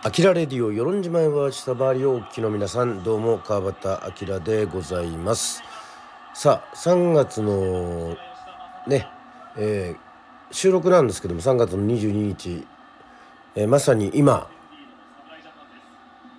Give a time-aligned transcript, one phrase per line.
[0.00, 5.60] アキラレディオ与論島へは下回りをお聞きの皆さんどうも川端明でございます。
[6.34, 8.16] さあ3月の
[8.86, 9.08] ね、
[9.56, 12.64] えー、収録なんですけども3月の22日、
[13.56, 14.48] えー、まさに今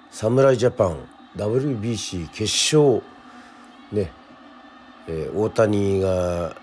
[0.10, 0.98] 侍ジャパン
[1.36, 3.04] WBC 決勝
[3.92, 4.14] ね、
[5.10, 6.56] えー、大谷が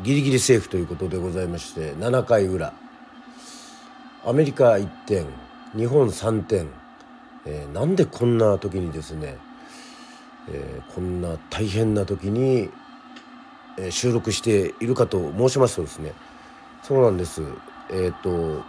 [0.00, 2.72] ギリギリセーフということでございまして7回裏。
[4.24, 5.45] アメリカ1点。
[5.76, 6.68] 日本3点、
[7.44, 9.36] えー、なんでこんな時にですね、
[10.48, 12.70] えー、こんな大変な時に、
[13.76, 16.12] えー、収録しているかと申しますとですね
[16.82, 17.42] そうなんです。
[17.90, 18.62] えっ、と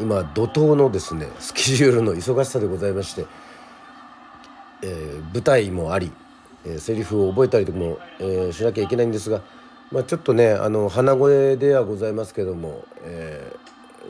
[0.00, 3.24] 今怒涛のですねスケジュールの忙しさでございまして、
[4.82, 6.10] え舞台もあり、
[6.64, 9.42] え、セリフを覚えたりとかも、えしなきゃいけないんですが、
[9.92, 13.52] まあ、ちょっとねあの鼻声ではございますけども、え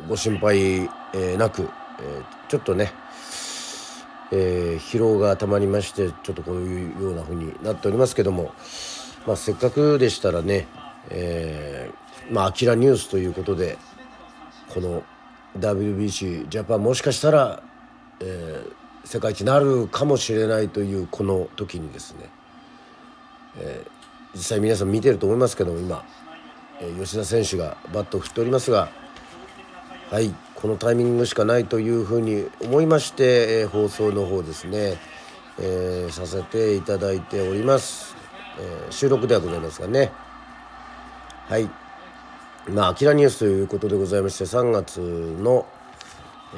[0.08, 1.68] ご心配、えなく
[2.02, 2.92] えー、ちょっとね、
[4.32, 8.52] えー、疲労がたまりましてちょっとこういうような風になっておりますけども、
[9.26, 10.66] まあ、せっかくでしたらね、
[11.10, 13.78] えー、まあ「アキラニュース」ということで
[14.74, 15.04] この
[15.58, 17.62] WBC ジャパンもしかしたら、
[18.20, 22.30] えー、世界一になるかもしれないというこの時にですね、
[23.58, 26.04] えー、実際皆さん見てると思いますけども今、
[26.80, 29.01] えー、吉田選手がバットを振っておりますが
[30.12, 34.98] はいこのタイミングしかないというふうに思いまして、えー、放送の方ですね、
[35.58, 38.14] えー、させていただいております、
[38.60, 40.12] えー、収録ではございますがね。
[41.48, 41.70] はい。
[42.68, 45.66] まあアキラニュースということでございまして3月の、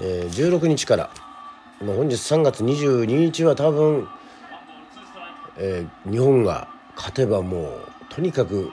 [0.00, 1.10] え、16日から、
[1.80, 4.08] まあ、本日3月22日は多分、
[5.58, 6.66] え、日本が
[6.96, 8.72] 勝てばもうとにかく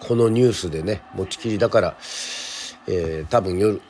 [0.00, 1.96] このニュースでね持ちきりだから、
[2.88, 3.80] えー、多分夜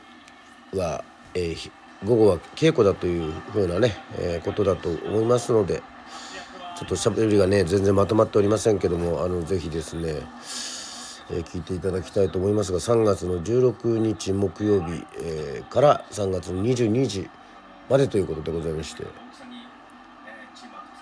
[0.73, 1.03] は、
[1.33, 1.71] えー、
[2.05, 5.81] 午後は稽古だというふうなね、えー、ことだと思いますので
[6.77, 10.21] ちょっとしゃべりがね全然まとまっておりませんけどもあのぜひですね、
[11.31, 17.29] えー、聞いていただきたいと思いますが3月の16日木曜日、えー、から3月の22日
[17.89, 19.27] までということでございまして。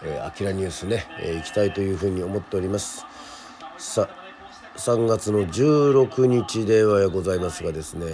[0.03, 3.05] えー、アキラニュースね、えー、行きたいというふうに思っております
[3.77, 4.07] さ
[4.77, 8.05] 3月の16日ではございますがですね、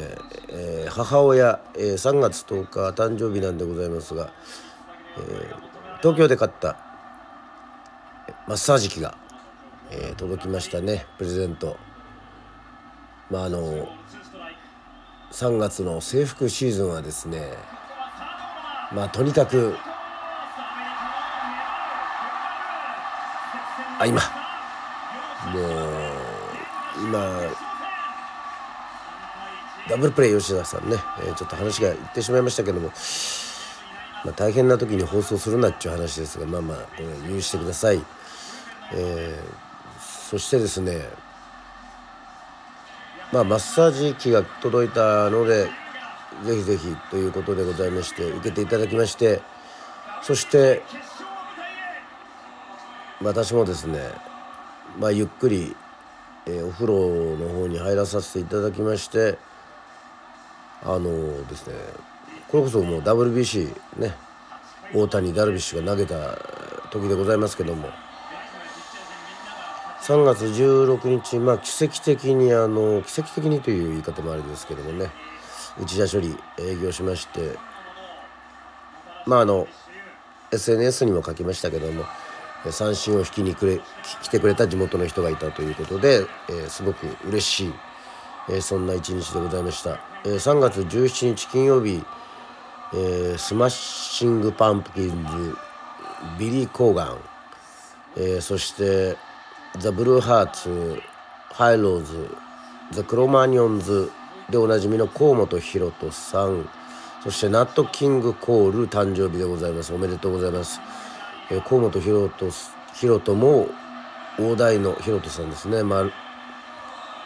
[0.50, 4.32] えー、母親、えー、3月10日誕生日なんでございますが、
[5.18, 6.78] えー、東京で買った
[8.48, 9.18] マッサージ機が、
[9.92, 11.78] え届きましたねプレゼント。
[13.30, 13.88] まああの
[15.32, 17.54] 3月の制服シーズンはですね
[18.94, 19.76] まあとにかく
[24.00, 24.22] あ今
[25.54, 25.81] もう
[26.98, 27.42] 今
[29.90, 32.92] ダブルプレー吉田さんね、えー、ちょっと話がいってしまいましたけども、
[34.24, 38.02] まあ、大変な時に放送するなっちゅう話ですがまあまあこれ許してください、
[38.94, 41.02] えー、そしてですね
[43.32, 45.68] まあマッサージ機が届いたので
[46.46, 49.42] ぜひぜひということでございまして受けていただきまして
[50.22, 50.84] そして
[53.22, 54.00] 私もですね
[55.00, 55.76] まあゆっくり
[56.48, 59.38] えー、お風呂の方に入らさせていただきまして
[60.84, 61.76] あのー、ですね
[62.48, 64.16] これこそもう WBC ね
[64.94, 66.38] 大谷ダルビッシュが投げた
[66.90, 67.90] 時でございますけども
[70.02, 75.12] 3月16日まあ奇跡的にあの奇跡的にという言い方もあれですけどもね
[75.80, 77.56] 内田処理営業しまして
[79.26, 79.68] まああの
[80.52, 82.04] SNS にも書きましたけども
[82.70, 83.82] 三振を引きにくれ
[84.22, 87.74] 来てくれた地元の人がいたということで、えー、すごく嬉しい、
[88.50, 92.04] えー、そんな一日でございました、えー、3月17日金曜日、
[92.94, 95.56] えー、スマッシングパンプキンズ
[96.38, 97.18] ビリー・コーガン、
[98.18, 99.18] えー、そして
[99.80, 101.02] ザ・ブルーハーツ
[101.54, 102.36] ハイローズ
[102.92, 104.12] ザ・クロマニオンズ
[104.50, 106.70] でおなじみの甲本ヒロトさん
[107.24, 109.94] そしてナット・キング・コール誕生日でございます。
[109.94, 110.82] おめでとうございます。
[111.52, 112.52] えー、甲本ヒロ
[112.94, 113.70] トヒロトも
[114.40, 116.06] 大台のヒロトさんですね、まあ、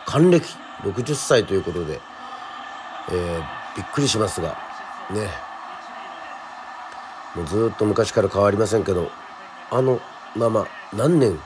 [0.06, 0.45] 還暦
[0.81, 2.01] 60歳ということで、
[3.12, 4.57] えー、びっくりしますが
[5.12, 5.30] ね。
[7.36, 9.12] もうずっと昔から変わりませんけど
[9.69, 10.00] あの
[10.38, 11.38] まま何年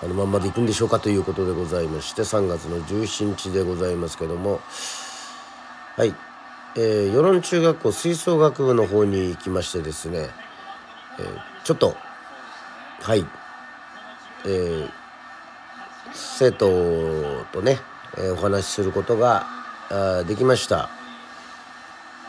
[0.00, 4.60] あのまんまでいくんでしょうかということでございまして3月の17日でございますけども。
[5.96, 6.14] はい、
[6.76, 10.28] えー、与論中学校吹奏楽部の方に行きましてですね。
[11.18, 11.96] えー、ちょっと
[13.00, 13.24] はい。
[14.44, 14.90] えー、
[16.12, 17.78] 生徒とね、
[18.18, 19.46] え、お話しすることが
[19.90, 20.90] あできました。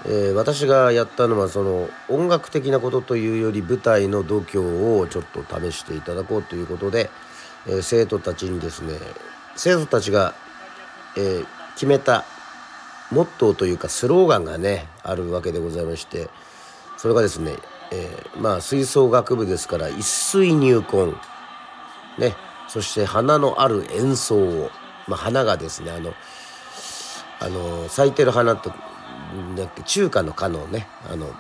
[0.06, 7.10] え、私がやったのはその音楽的なことというより舞台の度胸をちょっと試していただこうということで、
[7.68, 9.00] え、生徒たちにですね
[9.56, 10.36] 生徒たちが、
[11.18, 11.44] え、
[11.74, 12.26] 決めた
[13.12, 16.30] モットーというかスローガンがねあるわけでございまして
[16.98, 17.56] それがですね、
[17.92, 21.14] えまあ吹奏楽部ですから一水入魂。
[22.18, 22.36] ね。
[22.68, 24.70] そして花のある演奏を、
[25.08, 26.14] まあ、花がですねあの
[27.40, 28.74] あの咲いてる花と
[29.86, 31.32] 中華の花のねあの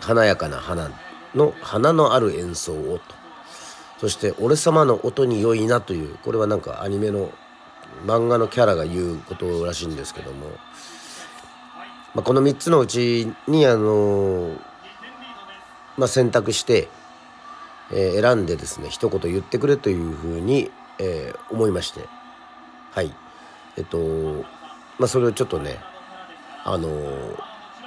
[0.00, 0.90] 華やかな花
[1.34, 3.18] の花のある演奏をと。
[3.98, 7.32] そして「俺様の音に良いな」というこれはなんかアニメの
[8.06, 10.50] 漫画のキャラが言うことらしいんですけども、
[12.14, 14.56] まあ、この3つのうちにあの、
[15.98, 16.88] まあ、選択して、
[17.92, 22.06] えー、選んでですね一言言ってくれというふうに、えー、思いまして
[22.92, 23.12] はい。
[23.76, 23.98] えっと
[24.98, 25.78] まあそれをちょっとね
[26.64, 26.88] あの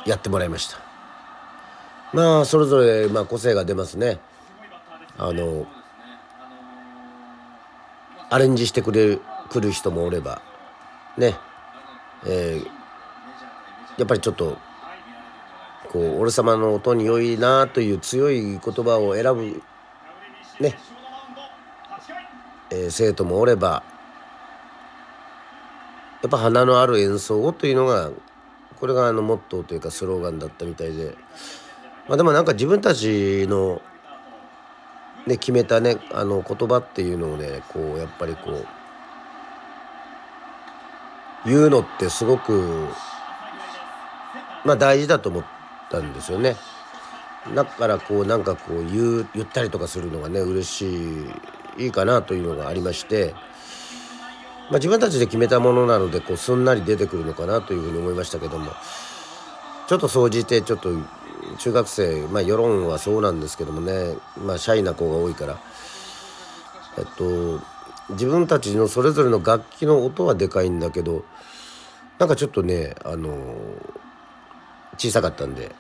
[0.05, 0.77] やってもらいました。
[2.13, 4.19] まあそれぞれ、まあ、個性が出ますね。
[5.17, 5.65] あの
[8.29, 10.41] アレンジしてくれる来る人もおれば
[11.17, 11.35] ね。
[12.25, 12.65] えー、
[13.99, 14.57] やっぱりちょっと
[15.91, 19.61] こう俺様の音に良いなという強い言葉を選ぶ
[20.59, 20.77] ね、
[22.69, 23.83] えー、生徒もおれば
[26.21, 28.11] やっぱ花のある演奏をというのが
[28.79, 31.15] これがあのモットーというかスローガンだったみたいで。
[32.07, 33.81] まあでもなんか自分たちの
[35.27, 38.65] ね決めたねあの言葉っていうのをねこうやっぱりこう
[41.45, 42.87] 言うのってすごく
[44.65, 45.60] まあ大事だと思って
[45.91, 46.55] たんですよね。
[47.55, 50.85] だからこうなんかこう言う言ったりとかするのがね嬉し
[51.77, 53.33] いいいかなというのがありまして、
[54.69, 58.71] まあ、自分たちで決めたものなのでこうすんなり出てくるのかなというふうに思いましたけども
[59.87, 60.91] ちょっと総じてちょっと
[61.57, 65.59] 中学生まあ世論はそうなんですけどもねまあシャイな子が多いから
[66.97, 67.59] えっと
[68.11, 71.23] 自分たちのそれぞれの楽器の音はでかいんだけど
[72.19, 73.35] なんかちょっとねあの
[75.07, 75.71] 小さかったんで。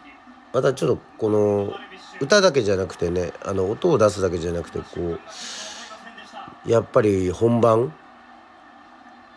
[0.53, 1.73] またちょっとこの
[2.19, 5.17] 歌だけじゃなくてねあの音を出すだけじゃなくてこ
[6.65, 7.93] うやっぱり本番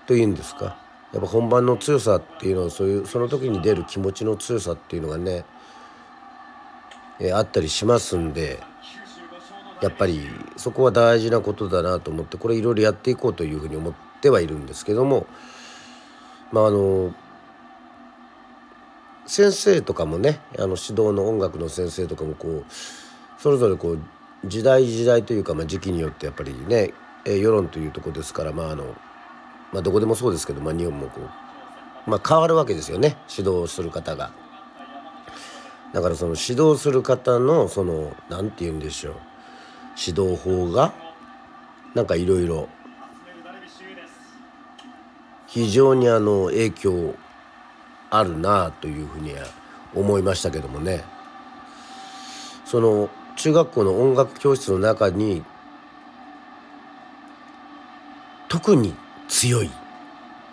[0.07, 0.77] というんですか。
[1.13, 5.45] やっぱ本番の強さっていうのはそういうその時に出る気持ちの強さっていうのがね、
[7.21, 8.61] え、あったりしますんで
[9.81, 15.29] やっぱりそこは大事なことだなと思ってこれいろいろやっていこうというふうに思ってはいるんですけども
[16.51, 17.15] まああの
[19.27, 22.73] 先生とかもねあの指導の音楽の先生とかもこう
[23.39, 23.99] それぞれこう
[24.45, 26.93] 時代時代というか、まあ、時期によってやっぱりね
[27.25, 28.95] 世論というとこですからまああの、
[29.73, 31.21] まあ、どこでもそうですけど、まあ、日本もこ
[32.07, 34.33] う、まあ、変わるわけですよね指導する方が。
[35.93, 39.15] だからその指導する方のその何て言うんでしょう
[39.97, 40.93] 指導法が
[41.95, 42.69] なんかいろいろ
[45.47, 47.15] 非常にあの影響
[48.19, 49.45] あるなというふうには
[49.95, 51.05] 思いましたけどもね。
[52.65, 55.45] その中学校の音楽教室の中に
[58.49, 58.95] 特に
[59.29, 59.71] 強い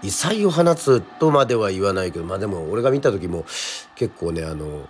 [0.02, 3.46] 異彩を放つとまでは言わないけどまあでも俺が見た時も
[3.96, 4.88] 結構ねあの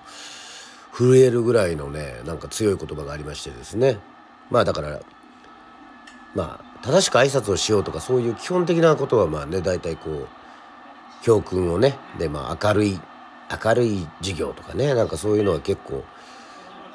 [0.94, 4.00] 震えるぐらいのねなんか強い言葉がありましてですね。
[4.50, 5.00] まあだから
[6.34, 10.28] まあ正しく挨拶をしようとかそういう基本的なことはまあね大体こう
[11.22, 13.00] 教訓をねでまあ明るい
[13.64, 16.04] 明るい授業とかねなんかそういうのは結構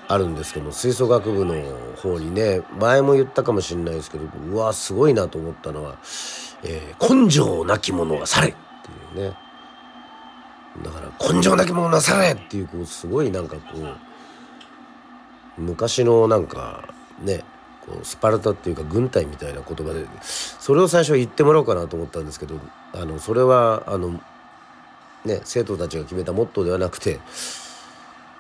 [0.09, 1.55] あるんですけど吹奏楽部の
[1.97, 5.97] 方にね前も言ったかもしれないですけどうわすごいなと思ったのは
[6.63, 8.53] 「えー、根性なき者はされ」っ
[9.15, 9.37] ていうね。
[10.83, 13.79] だから「根性なき者はされ」っていうこうすごいなんかこ
[15.59, 16.85] う昔のなんか
[17.21, 17.45] ね
[17.87, 22.59] こうスパルタっていうか軍隊みたいな言葉でそれを最初言ってもらおうかなと思ったんですけど
[22.93, 24.21] あのそれはあの
[25.25, 27.21] ね生徒たちが決めたモットーではなくて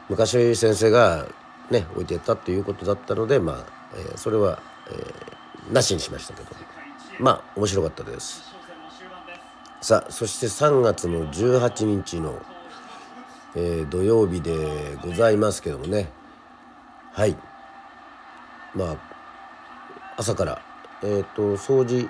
[0.08, 1.26] 昔先生が
[1.70, 4.60] ね置いてったっていうことだったのでまあ、えー、それは、
[4.90, 6.50] えー、なしにしましたけど。
[7.18, 8.54] まあ面白かったです。
[9.80, 12.42] さあそして3月の18日の、
[13.54, 16.10] えー、土曜日でございますけどもね。
[17.12, 17.36] はい。
[18.74, 19.15] まあ
[20.16, 20.62] 朝から。
[21.02, 22.08] え、ー、と掃除、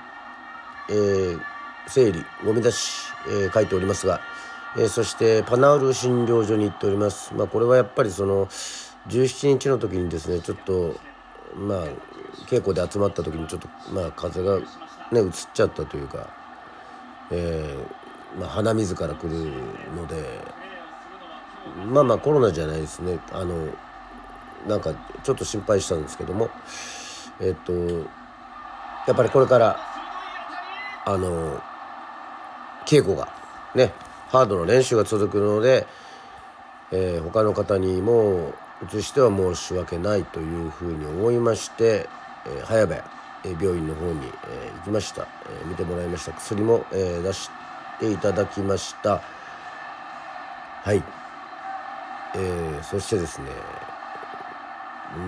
[0.89, 1.41] えー、
[1.89, 4.21] 整理ゴミ出し、えー、書いておりますが、
[4.77, 7.35] えー、そしてパナール診療所に行っております。
[7.35, 8.47] まあこれはやっぱりその
[9.09, 10.95] 17日の時にですねちょっと
[11.57, 11.87] まあ
[12.47, 14.59] 稽古で集まった時にちょっとまあ風が
[15.11, 16.29] ね移っちゃったというか、
[17.31, 19.35] えーまあ、鼻水からくる
[19.97, 20.41] ので
[21.87, 23.19] まあまあコロナじゃないですね。
[23.33, 23.69] あの
[24.67, 26.51] なんかちょっと心配したんですけども
[27.41, 27.73] えっと
[29.07, 29.79] やっぱりこれから
[31.05, 31.61] あの
[32.87, 33.29] 稽古が
[33.75, 33.93] ね
[34.29, 35.87] ハードの練習が続くので、
[36.91, 38.55] えー、他の方にも
[38.93, 42.09] 移しては申し訳ないというふうに思いまして、
[42.47, 42.97] えー、早部、
[43.45, 46.33] 病院の方に、えー、行きました、えー、見てもらいました。
[46.33, 47.51] 薬も、えー、出し
[48.01, 49.23] ていただきました。
[50.83, 51.03] はい、
[52.35, 53.49] えー、そしてですね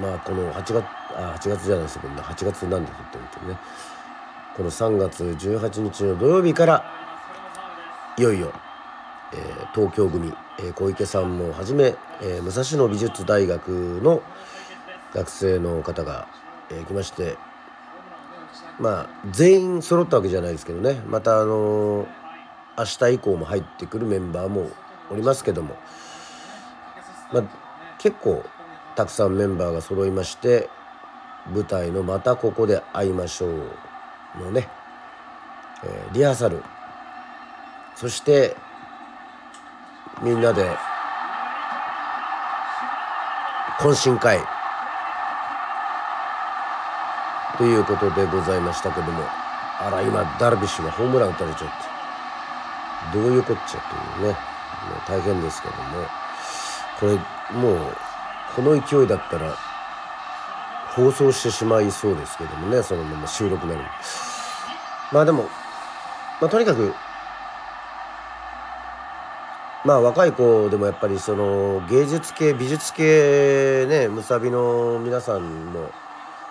[0.01, 0.85] まあこの8月
[1.17, 3.59] あ8月じゃないですけどね8月なんで撮ってるんですよね。
[4.57, 6.85] この3月18日の土曜日から
[8.17, 8.53] いよいよ、
[9.33, 13.69] えー、東京組、えー、小池さんもはじめ、えー、武蔵野美術大学
[14.03, 14.21] の
[15.15, 16.27] 学生の方が、
[16.71, 17.37] えー、来まして
[18.81, 21.03] まあ全員揃ったわけじゃないですけどね。
[21.07, 22.07] またあの、
[22.79, 24.71] 明日以降も入ってくるメンバーも
[25.11, 25.77] おりますけども、
[27.33, 27.45] まあ、
[27.99, 28.45] 結構
[28.99, 30.69] たくさんメンバーが揃いまして
[31.55, 33.51] 舞台の「またここで会いましょう」
[34.43, 34.69] のね、
[35.85, 36.65] えー、リハーサル。
[37.95, 38.57] そして
[40.21, 40.77] みんなで
[43.79, 44.41] 懇親会。
[47.57, 49.23] ということでございましたけども
[49.81, 51.71] あら今ダルビッシュがホームラン打たれちゃっ
[53.13, 53.17] て。
[53.17, 53.81] どういうこっちゃ
[54.19, 54.33] というね。
[54.33, 54.39] もう
[55.07, 56.05] 大変ですけども。
[56.99, 57.13] これ
[57.57, 58.08] もう
[58.59, 59.57] この勢いだったら
[60.97, 63.87] 放送してしまいそうですけどもねそのまま収録なのに。
[65.13, 65.45] まあでも、
[66.41, 66.93] まあ、とにかく
[69.85, 75.93] まあ若い子でもやっぱりその芸術系美術系ねむさびの皆さんも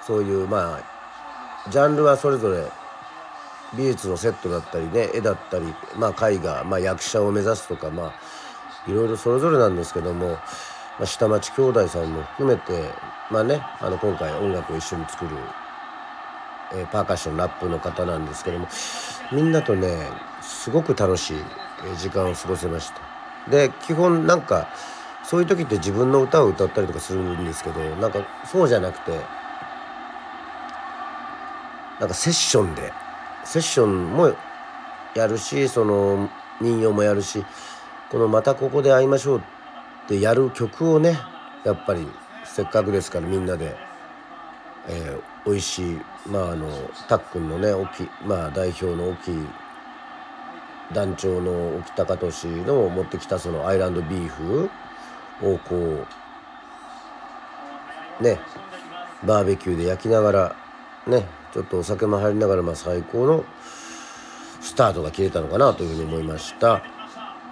[0.02, 2.64] そういうまあジャンルはそれぞれ
[3.76, 5.66] 美術のセットだったりね絵だったり、
[5.98, 8.14] まあ、絵画、まあ、役者を目指すとかま
[8.88, 10.38] あいろいろそれぞれなんですけども
[10.98, 12.92] まあ、下町兄弟さんも含めて、
[13.30, 15.32] まあね、あの今回音楽を一緒に作る、
[16.74, 18.68] えー、パーカッションラップの方なんですけども
[19.32, 20.10] みんなとね
[20.42, 21.38] すごく楽しい
[21.98, 23.18] 時間を過ごせました。
[23.50, 24.68] で基本なんか
[25.24, 29.12] そういう時って自分の歌を歌ったりとかするんですけどなんかそうじゃなくて
[32.00, 32.94] なんかセッションで
[33.44, 34.34] セッションも
[35.16, 36.30] やるしその
[36.62, 37.46] 民謡もやるし
[38.10, 39.44] この「またここで会いましょう」
[40.08, 41.20] でやる曲をね
[41.64, 42.08] やっぱり
[42.46, 43.76] せっかくですからみんなで、
[44.88, 46.70] えー、美味しいまああの
[47.08, 49.36] たっくんのね大きまあ代表の大きい
[50.94, 54.70] 団長の沖高俊の持ってきたそのアイランドビーフ
[55.42, 56.06] をこ
[58.20, 58.40] うね
[59.26, 60.56] バーベキューで焼きながら
[61.06, 63.44] ねちょっとお酒も入りながらまあ最高の
[64.62, 66.84] スタートが切れたのかなというふうに思いました。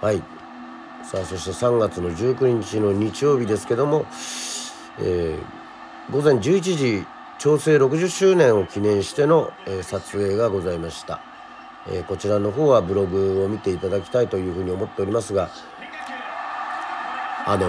[0.00, 0.22] はい。
[1.06, 4.06] さあそして3月の19日の日曜日ですけども、
[4.98, 7.06] えー、午前11時
[7.38, 11.20] 調整60周年を記念しての、えー、撮影がございました、
[11.88, 15.48] えー、こちらの方はブログを見ていただきたいというふうに思っておりますが
[17.46, 17.68] あの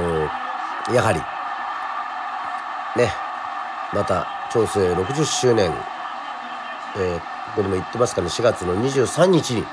[0.95, 1.19] やはり
[2.99, 3.11] ね
[3.93, 5.71] また調整60周年、
[6.97, 7.19] え
[7.55, 9.63] ここでも言ってますかね4月の23日に、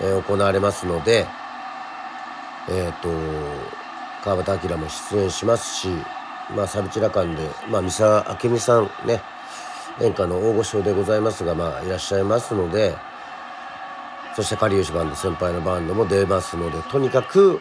[0.00, 1.26] え行われますので
[2.68, 3.08] えっ、ー、と
[4.24, 5.88] 川端明も出演しますし
[6.54, 9.20] まあサビチラ館でまあ三沢明美さんね
[10.00, 12.96] 演歌の大御所でございますがまあいらっしゃいますので
[14.34, 17.60] そしてかりゆしバンド先輩のバンドも出ますのでとにかく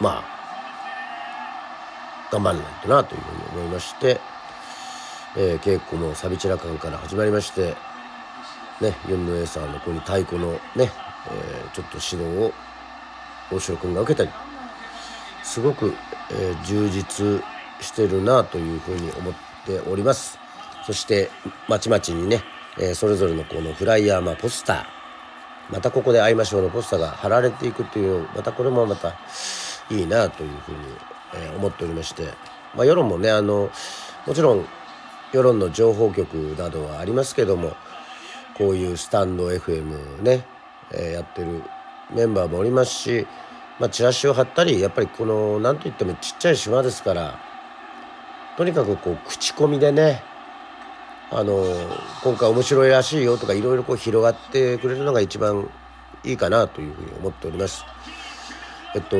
[0.00, 0.38] まあ
[2.30, 4.20] 頑張らないとなというふうに思いまして、
[5.36, 7.74] えー、稽古もサビチラ館から始まりまして
[8.80, 10.90] ねユンヌエさんの子に太鼓のね
[11.30, 12.52] え、ちょっと指導を
[13.50, 14.30] 大城君が受けたり
[15.42, 15.94] すごく、
[16.30, 17.42] え、充実
[17.80, 19.34] してるなというふうに思っ
[19.66, 20.38] ております。
[20.86, 21.30] そして
[21.68, 22.42] まちまちにね、
[22.78, 24.98] え、それぞれのこのフライヤー、まあ、ポスター。
[25.70, 29.14] またここで会いましょうのポスターが貼られていくっていうまたこれもまた
[29.90, 30.78] いいなというふうに、
[31.34, 32.24] え、思っておりまして、
[32.74, 33.70] まあ、世論もねあの
[34.26, 34.66] もちろん
[35.32, 37.76] 世論の情報局などはありますけども
[38.56, 40.46] こういうスタンド FM ね
[40.92, 41.62] え、やってる
[42.14, 43.26] メンバーもおりますし、
[43.78, 47.38] まあ、チラシを貼ったりやっぱりこの何といってもちっちゃい島ですから
[48.56, 50.22] とにかくこう口コミでね
[51.30, 51.62] あの
[52.24, 55.70] 今回面白いらしいよとかいろいろ広がってくれるのが一番
[56.24, 57.84] いいかなというふうに思っております。
[58.96, 59.16] えっと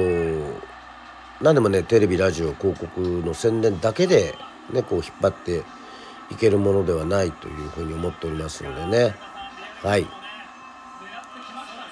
[1.40, 4.34] 何でもねテレビラジオ広告の宣伝だけで
[4.72, 5.62] ねこう引っ張って
[6.30, 9.14] いけるものではないというふうに思っておりますのでね
[9.82, 10.17] はい。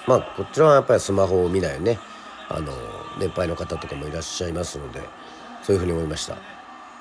[0.07, 1.99] まあこちらはやっぱりスマホを見ないね。
[2.49, 2.71] あの
[3.19, 5.01] 年配の方とかもいらっしゃいますので
[5.63, 6.37] そういうふうに思いました。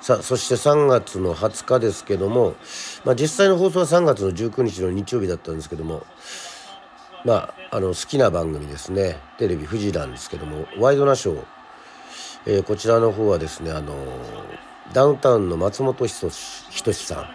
[0.03, 2.55] さあそして3月の20日ですけども、
[3.05, 6.05] まあ、実際の放送は3月の19日の日曜日だったんですけども
[7.25, 9.19] まああの好きな番組ですね。
[9.39, 11.45] テレビ富士なんですけどもワイドナショー、
[12.47, 13.95] えー、こちらの方はですねあの
[14.93, 17.27] ダウンタウンの松本人志さん。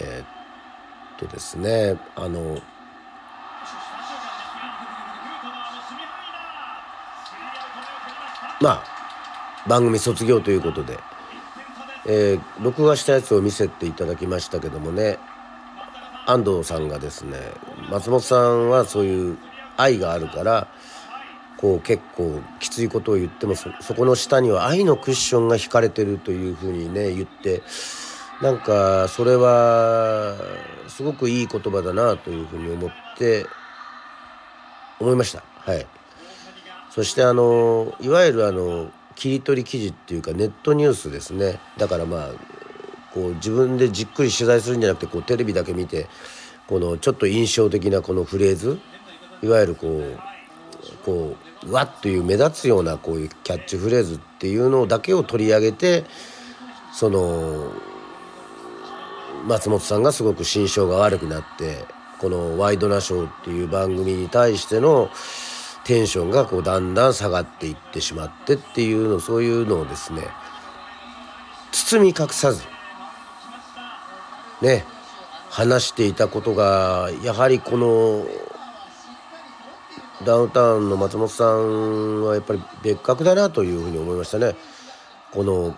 [0.00, 2.60] えー、っとですねあの
[8.60, 8.84] まあ
[9.68, 10.98] 番組卒業ということで、
[12.06, 15.18] えー、録画したやつを見せていただきましたけどもね
[16.26, 17.38] 安藤さんがですね
[17.90, 19.38] 松本さんはそういう
[19.76, 20.68] 愛があるから
[21.56, 27.62] こう結構きついことを言ってもそこの下には愛のクッションが引かれてるというふうにね言って
[28.40, 30.36] なんかそれは
[30.86, 33.46] すごくいい言葉だなというふうに思って
[35.00, 35.42] 思いました。
[35.60, 35.86] はい。
[36.90, 41.60] そしてあのいわゆるあの切り取り記事っていうかネットニュースですね。
[41.76, 42.30] だからまあ
[43.12, 46.06] こう自分でじっくり取材するんじゃなくてこうテレビだけ見て
[46.66, 48.78] このちょっと印象的なこのフレーズ
[49.42, 56.04] いわゆるこうこうわっという目立つようなこういうキャッチフレーズっていうのだけを取り上げて
[56.92, 57.72] その
[59.46, 61.84] 松本さんがすごく心象が悪くなって
[62.20, 65.10] この「ワイドナショー」っていう番組に対しての
[65.88, 70.20] テンションがこうだんだん下がっていってしまってっていうのそういうのをですね
[71.72, 72.62] 包み隠さず
[74.60, 74.84] ね
[75.48, 78.26] 話していたことがやはりこの
[80.26, 84.56] ダウンタウンの松本さんはやっぱり別格だなというふうに思いましたね。
[85.32, 85.74] この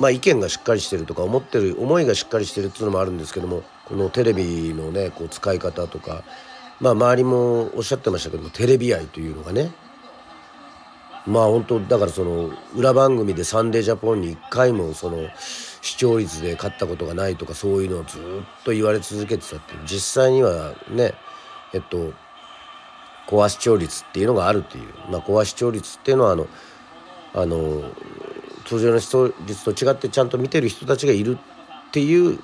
[0.00, 6.24] まあ、意見がしっかりしてるとか思ってる思いがしっかりしてるっていうのもあるんですけどもこのテレビのねこう使い方とか、
[6.80, 9.72] まあ、周りもおっしゃってましたけどテレビ愛というのがね。
[11.26, 15.28] まあ本当だからその裏番組で「サンデージャポン」に1回もその
[15.82, 18.22] 視聴率で勝ったことがないとかそういうのをずっ
[18.64, 21.12] と言われ続けてたって実際にはね
[21.74, 22.14] えっと
[23.26, 24.84] コア視聴率っていうのがあるという。
[25.10, 26.48] まあコア視聴率っていうのはあの
[27.34, 27.84] あの
[28.64, 31.38] 通常の視聴率と違ってちゃんと見てる人たちがいる
[31.88, 32.38] っていう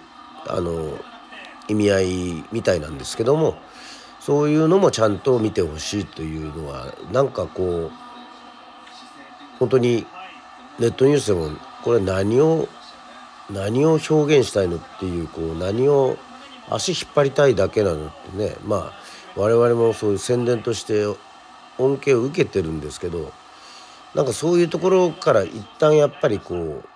[0.49, 0.99] あの
[1.69, 3.59] 意味合いみたいなんですけども
[4.27, 10.05] そういうのもちゃんと見てほしいというのはなんかこう本当に
[10.81, 11.51] ネットニュースでも
[11.85, 12.67] これ何を
[13.49, 16.17] 何を表現したいのっていうこう何を
[16.69, 18.93] 足引っ張りたいだけなのってねまあ
[19.37, 21.07] 我々もそういう宣伝として
[21.79, 23.33] 恩恵を受けてるんですけど
[24.17, 26.89] なんかそういうところから一旦やっぱりこう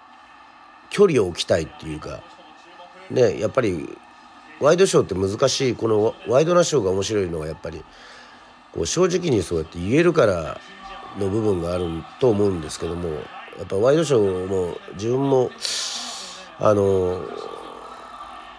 [0.90, 2.24] 距離を置きたいっていうか
[3.08, 3.88] ねやっぱり
[4.60, 7.82] ワイドショーって難しいこのワイドナショーが面白いのはやっぱり
[8.72, 10.60] こう正直にそうやって言えるから
[11.18, 11.86] の部分がある
[12.20, 15.50] と思うんですけどもやっぱワイドショーも自分も
[16.58, 17.22] あの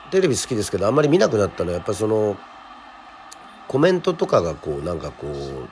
[0.09, 2.35] テレビ好きですけどあんまり見なくなったのはやっぱその
[3.67, 5.69] コメントとかがこうなんかこう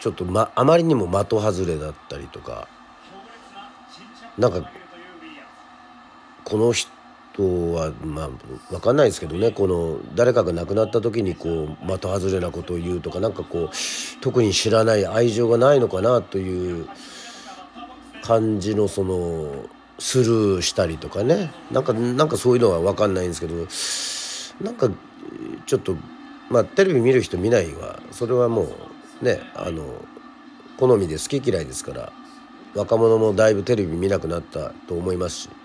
[0.00, 2.68] ちょっと、ま、あまりにも的外れだったりとか
[4.38, 4.70] なんか
[6.44, 6.90] この人
[7.42, 8.28] はまあ
[8.70, 13.70] 分かんないですけどねこの誰かが亡くなった時にこう的外れなことを言うとかなんかこう
[14.20, 16.88] 特に知らない愛情がないのかなという
[18.22, 19.66] 感じのその
[19.98, 21.52] スルーしたりとかね。
[21.70, 23.54] なんかなんかそういうのは分かんないんですけど
[24.64, 24.90] なんか
[25.66, 25.96] ちょっと
[26.48, 28.68] まあテレビ見る人見ないはそれはも
[29.20, 29.84] うねあの
[30.78, 32.12] 好みで好き嫌いですから
[32.74, 35.59] 若者もだいぶテレビ見なくなったと思いますし。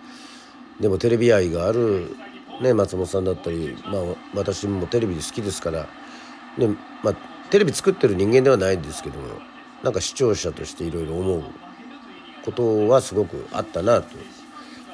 [0.79, 2.15] でもテレビ愛がある、
[2.61, 4.01] ね、松本さんだったり、まあ、
[4.33, 5.87] 私もテレビ好きですから、
[6.57, 7.15] ねまあ、
[7.49, 9.27] テレビ作ってる人間ではないんですけども
[9.83, 11.43] なんか視聴者としていろいろ思う
[12.43, 14.17] ことはすごくあったなと。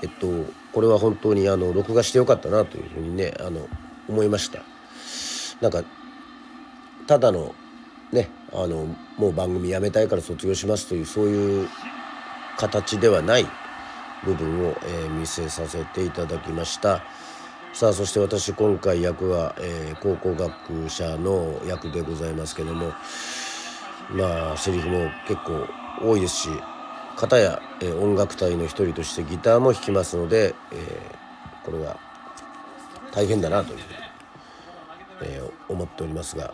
[0.04, 0.28] えっと、
[0.74, 3.68] これは本当にあの録画してよかったなというふうにねあの
[4.10, 4.64] 思いました。
[5.62, 5.84] なんか
[7.08, 7.54] ただの
[8.12, 11.70] ねあのもう番組やめたいから卒業しますというそういう
[12.58, 13.46] 形ではない
[14.24, 17.04] 部分を、え、見せさせていただきました。
[17.74, 22.92] さあそして私今回役は、え、考古学者の役でございますけども
[24.10, 25.68] まあセリフも結構
[26.02, 26.50] 多いですし
[27.16, 31.02] 片や、え、音楽隊の一人としてギターも弾きますので、え、
[31.64, 31.98] これは
[33.14, 33.86] 大変だなというふう、
[35.22, 36.54] え、思っておりますが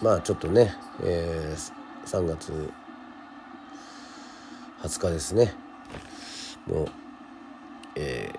[0.00, 2.72] まあちょっとね、えー、3月
[4.82, 5.69] 20日ですね。
[6.70, 6.88] もう、
[7.96, 8.32] え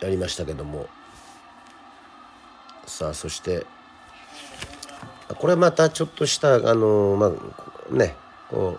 [0.00, 0.86] ー、やりましたけども。
[2.86, 3.64] さあそして
[5.38, 7.32] これまたちょっとしたあのま
[7.90, 8.16] あね
[8.50, 8.78] こ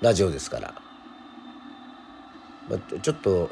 [0.00, 0.74] うラジオですから、
[2.68, 3.50] まあ、ちょっと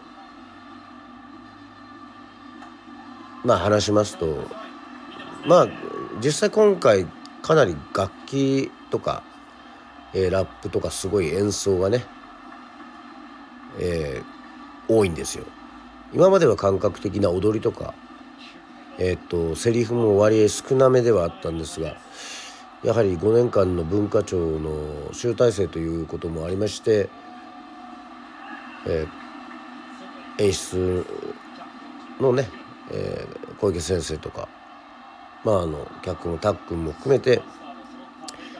[3.44, 4.44] まあ話しますと
[5.46, 5.68] まあ
[6.22, 7.06] 実際今回
[7.42, 9.22] かなり楽器とか、
[10.14, 12.06] えー、ラップとかすごい演奏がね、
[13.78, 15.44] えー、多いんですよ。
[16.12, 17.94] 今までは感覚的な踊りとか
[18.98, 21.96] えっ、とセリフも割合少なめではあったんですが
[22.84, 27.08] やはり5年間の文化庁の集大成ということもありまして、
[28.86, 31.06] えー、演出
[32.20, 32.48] のね、
[32.92, 34.48] えー、小池先生とか、
[35.44, 37.42] まあ、あの脚本タックンも含めて、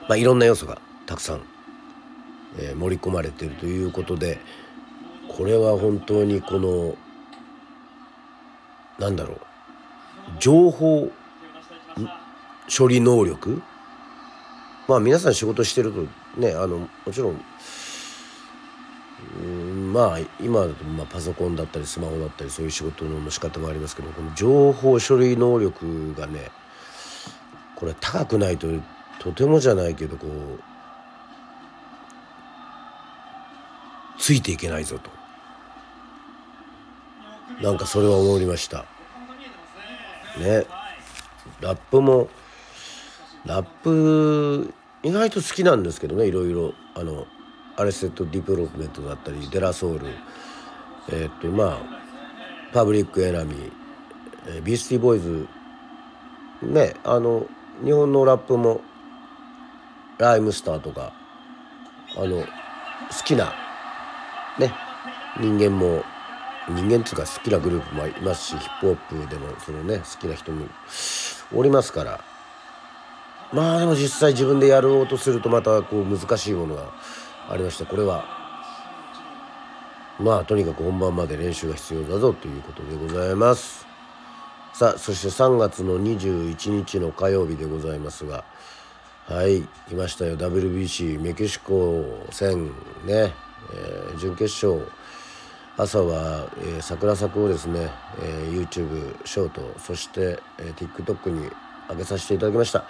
[0.08, 1.42] まあ、いろんな要素がたくさん、
[2.58, 4.40] えー、盛り込まれているということで
[5.36, 6.96] これは本当にこの
[8.98, 9.40] なんだろう
[10.38, 11.10] 情報
[12.76, 13.60] 処理能力？
[14.86, 16.06] まあ皆さん仕事してると
[16.40, 17.44] ねあのもちろん
[19.42, 26.50] うんまあ今だとまあパソコンだったりスマホだったりそういう仕事の仕方もありますけどこの情報処理能力がね
[27.74, 28.68] これ高くないと
[29.18, 30.60] とてもじゃないけどこう
[34.18, 35.23] ついていけないぞと。
[37.62, 38.84] なんかそれは思いました。
[40.38, 40.66] ね。
[41.60, 42.28] ラップも
[43.44, 46.74] ラップ意外と好きなんですけどねいろいろ。
[46.94, 47.26] あの
[47.76, 50.06] アレステッド・ディベロップメントだったりデラソウル。
[51.10, 51.78] えー、っとまあ
[52.72, 53.72] パブリック・エナミー、
[54.46, 55.48] えー、ビースティー・ボーイズ。
[56.62, 57.46] ねあの
[57.84, 58.80] 日本のラップも
[60.18, 61.12] ライムスターとか
[62.16, 62.46] あの好
[63.24, 63.52] きな
[64.58, 64.72] ね
[65.40, 66.04] 人間も
[66.68, 70.66] 人間っていうか好きなグループもいますしヒップホップでもそのね好きな人も
[71.52, 72.24] おりますから。
[73.52, 76.92] まあでも実際自分でやろうとするとまたこう難しいものが
[77.48, 78.24] ありましてこれは
[80.18, 83.86] まあとにかく本番まで練習が必要だぞということでございます。
[84.72, 88.44] さあそして3月の21日の火曜日でございますが。
[89.26, 90.36] はい来ましたよ。
[90.36, 92.72] WBC メキシコ戦ね、
[93.08, 94.86] えー、準決勝。
[95.76, 97.90] 朝は、えー、桜咲くをですね、
[98.22, 101.50] えー、YouTube ショートそして、えー、TikTok に
[101.88, 102.84] 上げさせていただきました。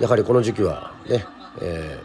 [0.00, 1.26] やはりこの時期はね、
[1.60, 2.00] え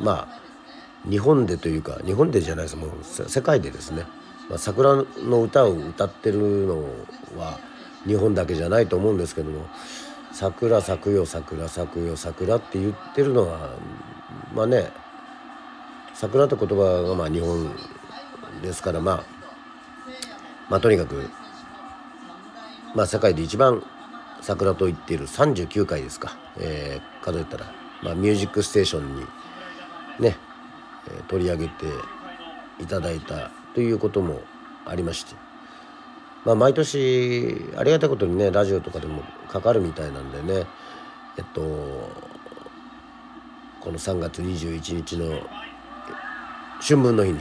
[0.00, 2.76] ー、まあ日本でというか日本でじゃないです。
[2.76, 4.06] もう世界でですね、
[4.48, 6.82] まあ、桜の歌を歌ってるの
[7.38, 7.60] は
[8.06, 9.66] 日本だけじゃないと思うんですけども
[10.32, 13.70] 「桜咲くよ桜咲くよ桜」って言ってるのは
[14.54, 14.90] まあね
[16.14, 17.70] 桜って言葉がまあ日本
[18.62, 19.24] ですからまあ
[20.68, 21.28] まあとにかく
[22.94, 23.82] まあ世界で一番
[24.40, 29.20] 桜と言っている39回ですか、えー、数えたら、まあ、ミュージックステーションに
[30.20, 30.36] ね、
[31.08, 31.86] え、取り上げて
[32.80, 34.40] いただいたということも
[34.84, 35.34] ありまして、
[36.44, 40.66] まあ、毎年ありがたいことにねラジオとかでもかかるみたいなんでね
[41.38, 41.60] えっと
[43.80, 45.40] この3月21日の
[46.80, 47.40] 春分の日に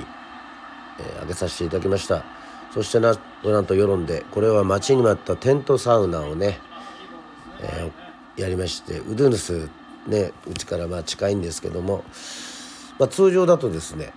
[0.99, 2.23] えー、げさせていただきました。
[2.75, 6.59] そしてななんと世論でこれは待ちに待ったテントサウナをね、
[7.61, 9.69] えー、やりましてウドゥヌス
[10.07, 12.03] ねうちからまあ近いんですけども、
[12.99, 14.11] まあ、通常だとですね、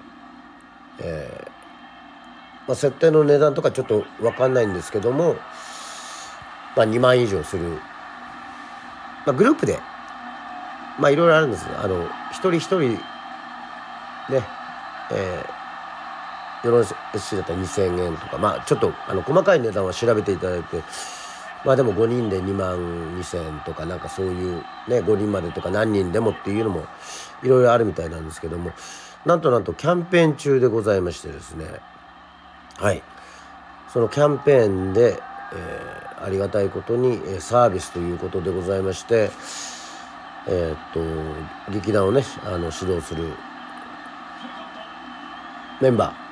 [0.99, 1.51] えー
[2.67, 5.37] まあ、設定の値段とかちょっと分かんないんですけども、
[6.75, 7.79] まあ、2万以上する、ま
[9.29, 9.79] あ、グループで
[10.99, 12.99] まあいろいろあるんですあの一人一人ね
[15.13, 15.58] えー
[16.65, 18.39] よろしいだったら2,000円とか。
[18.39, 20.83] まあちょっとあの細かい値段は調べていただいて。
[21.65, 22.79] まあでも5人で2万
[23.19, 26.85] 2,000円とかなんかそういうね5人までとか何人でもっていうのも
[27.43, 28.73] いろいろあるみたいなんですけども。
[29.27, 31.67] なんとなんとキャンペーン中でございましてですね。
[32.77, 33.03] はい。
[33.93, 35.21] そのキャンペーンで、
[35.53, 39.31] えー、ありがたいことにえサービスということでございまして。
[40.51, 40.79] えー、っ
[41.67, 43.25] と劇団をねあの指導する
[45.81, 46.28] メンバー。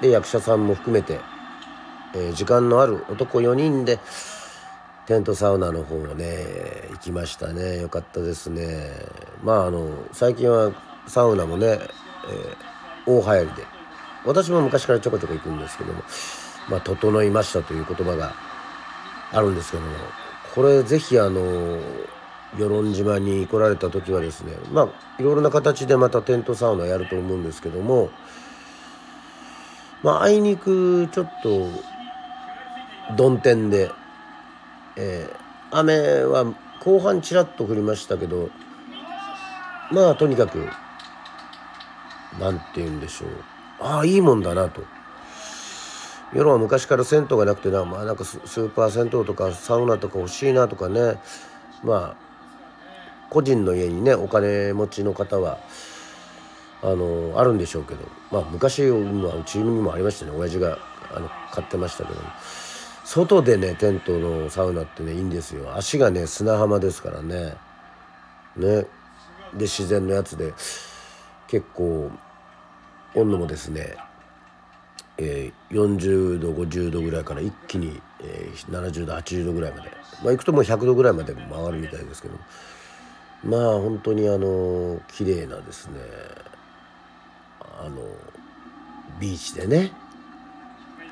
[0.00, 1.20] で役者さんも含めて、
[2.14, 3.98] えー、時間のある男4人で
[5.06, 6.46] テントサウナの方をね
[6.90, 7.82] 行きましたね。
[7.82, 8.90] よかったですね。
[9.42, 10.72] まああの最近は
[11.06, 13.74] サウナもね、えー、大流行りで。
[14.24, 16.02] 私も昔からちょこちょこ行くんですけども
[16.68, 18.34] まあ整いましたという言葉が
[19.32, 19.90] あるんですけども
[20.54, 21.78] これぜひあの
[22.56, 24.88] 与論島に来られた時はですねまあ
[25.20, 28.10] いろいろな形でまたテントサウナやると思うんですけども
[30.04, 31.70] まああいにくちょっと
[33.16, 33.90] 曇天で、
[34.96, 36.44] えー、雨は
[36.80, 38.50] 後半ちらっと降りましたけど
[39.90, 40.68] まあとにかく
[42.38, 43.30] 何て言うんでしょう。
[43.80, 44.82] ああいいもんだなと。
[46.32, 51.18] 世論は昔から銭湯がなくてな,、まあ、なんかスーパー銭湯とかサウナとか欲しいなとかね。
[51.82, 52.24] まあ
[53.30, 55.58] 個人の家にねお金持ちの方は
[56.84, 60.32] あのあるんでしょうけどまあ昔はうちにもありましたね。
[60.36, 60.78] 親父が
[61.14, 62.20] あの買ってましたけど。
[63.04, 65.76] 外でねテントのサウナってねいいんですよ。
[65.76, 67.54] 足がね砂浜ですからね。
[68.56, 68.86] ね。
[69.54, 70.52] で自然のやつで
[71.46, 72.10] 結構
[73.14, 73.94] 温度もですね、
[75.18, 79.90] えー、40度50度ぐらいから一気に、えー、70度80度ぐらいまで。
[80.22, 82.34] まあ行くともう100度ぐらいまで回るみたいですけど。
[83.44, 86.00] まあ本当にあの綺麗なですね
[87.80, 88.02] あの
[89.20, 89.92] ビーチでね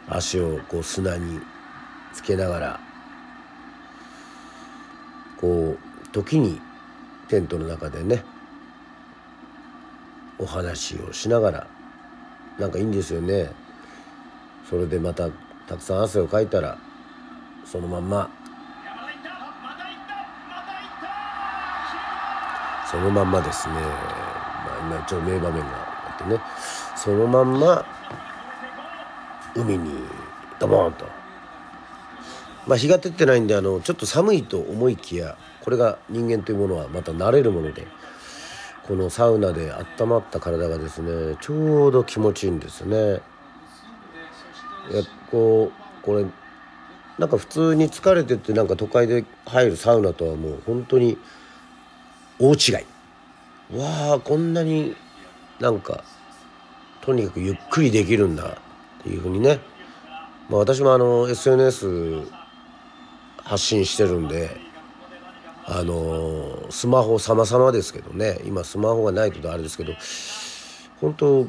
[0.09, 1.40] 足をこう砂に
[2.12, 2.81] つけながら
[5.40, 6.61] こう時に
[7.29, 8.25] テントの中でね
[10.38, 11.66] お話をしながら
[12.59, 13.51] なんかいいんですよね。
[14.68, 15.29] それでまた
[15.66, 16.79] たくさん汗をかいたら
[17.64, 18.31] そのまんま
[22.90, 25.82] そのまんまですね、まあ、今一応名場面が
[26.14, 26.40] ってね
[26.96, 27.85] そのまんま
[29.55, 29.90] 海に
[30.59, 31.07] ドボーンと。
[32.66, 37.88] まあ、日が照ってないんであのちょっと寒いと思いきやこれが人間というものはまた慣れるもので
[38.87, 43.20] このサウナで温まった体がですねちょうど気持ちいいんですね。
[44.90, 46.27] やこうこれ
[47.18, 51.18] なんか普通に疲れててなんか都会で入るサウナとはもう本当に
[52.38, 53.79] 大違い。
[53.79, 54.96] わあこんなに
[55.62, 56.03] なんか
[57.03, 58.59] とにかくゆっくりできるんだ
[59.01, 59.61] っていうふうにね、
[60.51, 62.22] まあ、私もあの SNS
[63.37, 64.57] 発信してるんで
[65.64, 68.40] あのスマホ様々ですけどね。
[68.44, 69.92] 今スマホがないとあれですけど
[71.01, 71.46] 本当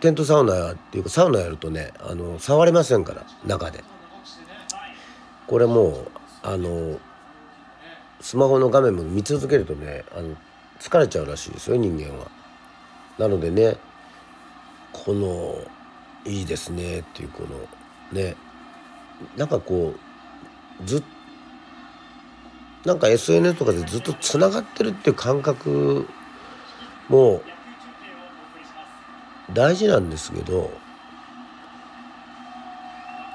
[0.00, 3.82] テントサウナっていうかサウナやるとねあの触れませんから中で。
[5.48, 6.08] これもう
[6.44, 7.00] あの
[8.20, 10.36] スマホの画面も見続けるとねあの
[10.82, 12.28] 疲れちゃうらしいですよ人間は。
[13.16, 13.76] なのでね
[14.92, 15.56] この
[16.24, 18.34] いいですねっていうこのね
[19.36, 19.94] なんかこ
[20.80, 21.02] うずっ
[22.84, 26.08] なんか SNS とかでずっとつながってるっていう感覚
[27.08, 27.42] も
[29.52, 30.72] 大事なんですけど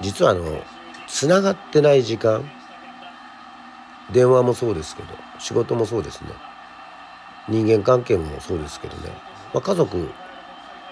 [0.01, 0.61] 実はあの
[1.07, 2.43] つながってない時間
[4.11, 6.46] 電話もそうですけど仕事もそうですね
[7.49, 9.09] 人間関係もそうですけどね、
[9.53, 10.09] まあ、家族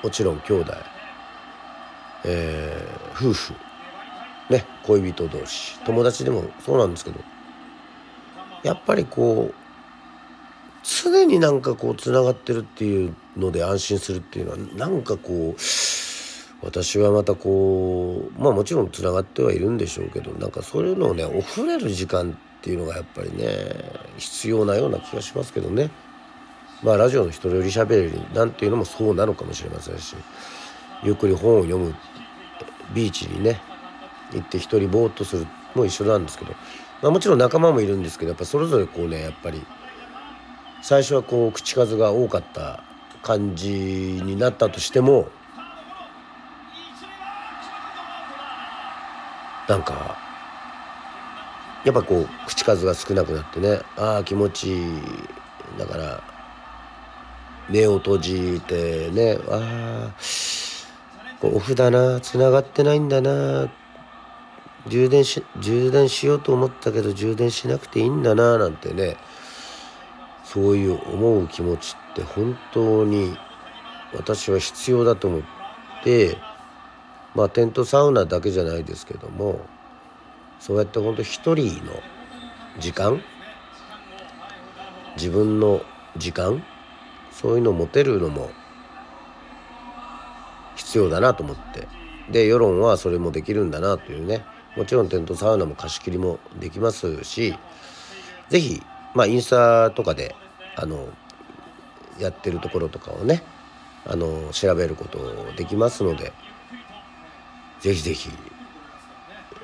[0.04, 0.74] もちろん兄弟、
[2.26, 3.54] えー、夫婦。
[4.50, 5.80] ね恋人同士。
[5.80, 7.20] 友達でもそうなんですけど。
[8.64, 9.56] やっぱりこう
[10.84, 23.46] 常になんかこうつながってるっていうので安心するっていうのはなんかこう私はまたこうまあもちろんつながってはいるんでしょうけどなんかそういうのをねお触れる時間っていうのがやっぱりね
[24.18, 25.90] 必要なような気がしますけどね。
[26.84, 30.16] まあラジオの一人より喋りなんていうのもそうなのかもしれませんし
[31.04, 31.96] ゆっくり本を読む
[32.94, 33.62] ビーチにね
[34.34, 36.54] 行って一人ぼーっとするも一緒なんですけど
[37.02, 39.62] まあ、もちろん仲間もいるんですけどやっぱそれぞれこうねやっぱり
[40.82, 42.84] 最初はこう口数が多かった
[43.22, 43.72] 感じ
[44.24, 45.28] になったとしても
[49.68, 50.18] なんか
[51.84, 55.02] やっぱこう口数が少なくなってねああ気持ちいい
[55.78, 56.24] だから
[57.70, 60.14] 目を閉じてねあ
[61.42, 63.70] オフだな繋がってないんだな。
[64.88, 69.18] 充電し充電しようと思ったけど充電しなくていいんだななんてね。
[70.44, 73.36] そういう思う気持ちって本当に
[74.14, 75.42] 私は必要だと思っ
[76.04, 76.38] て
[77.34, 79.66] まあテントサウナだけじゃないですけども
[80.60, 81.92] そうやって本当一人の
[82.80, 83.22] 時間
[85.18, 85.82] 自分の
[86.16, 86.64] 時間
[87.42, 88.50] そういうのを持てるのも
[90.76, 91.88] 必要だなと思って。
[92.32, 94.44] で世論はそれもできるんだなというね。
[94.76, 97.56] もちろんテントサウナも貸し切りもできますし
[98.50, 100.36] 是非まあインスタとかで
[100.76, 101.08] あの
[102.20, 103.42] やってるところとかをね
[104.06, 106.34] あの調べることできますので
[107.80, 108.30] 是非是非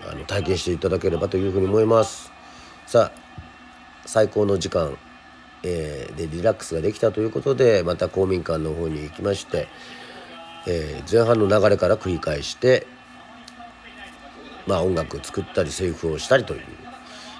[0.10, 2.31] あの体験していただければというふうに思います。
[2.88, 3.21] さあ
[4.05, 4.97] 最高の時間、
[5.63, 9.67] えー、でリラックスができたということでまた公民館の方に行きまして、
[10.67, 12.88] えー、前半の流れから繰り返して
[14.67, 16.62] まあ、音楽を作ったりセリフをしたりという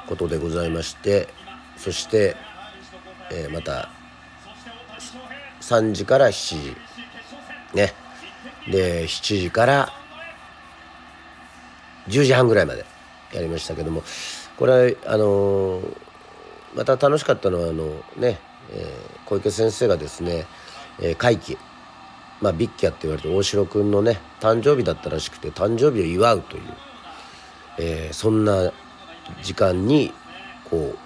[0.08, 1.28] ことでございまして
[1.78, 2.36] そして、
[3.32, 3.90] えー、また
[5.62, 6.76] 3時から7時
[7.76, 7.94] ね。
[8.70, 9.94] で7時から
[12.08, 12.86] 10時半ぐらいまで
[13.34, 14.04] やりましたけども
[14.58, 15.98] これはあのー、
[16.76, 17.86] また楽しかったのはあの
[18.18, 18.40] ね、
[18.72, 20.46] えー、小池先生がですね、
[21.00, 21.58] えー、会期
[22.42, 26.64] まあビッキャって言われて大城君のね誕生日だったらしくて誕生日を祝うという、
[27.80, 28.72] えー、そんな
[29.44, 30.12] 時間に
[30.70, 30.98] こう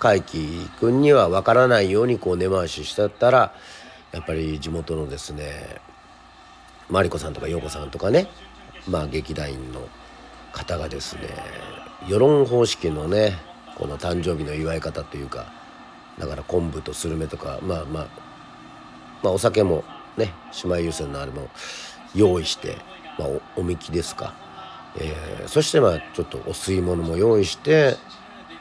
[0.00, 3.54] 海輝君には分からないようにこう根回ししてたら
[4.12, 5.80] やっぱり地元のですね
[6.90, 8.28] マリコさんとか陽子さんとかね
[8.88, 9.88] まあ劇団員の
[10.52, 11.22] 方がですね
[12.06, 13.38] 世論方式のね
[13.76, 15.52] この誕生日の祝い方というか
[16.18, 18.06] だから昆布とスルメとかまあまあ
[19.22, 19.84] まあお酒も
[20.16, 20.32] ね
[20.64, 21.48] 姉妹優先のあれも
[22.14, 22.76] 用意して、
[23.18, 24.34] まあ、おおみきですか、
[24.96, 27.96] えー、そしてまあちょっとお吸い物も用意して